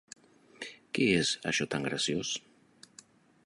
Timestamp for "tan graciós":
1.75-2.33